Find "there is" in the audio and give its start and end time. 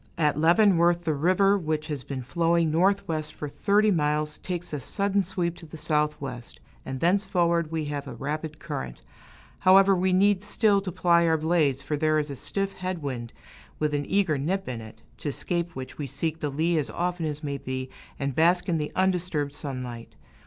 11.97-12.31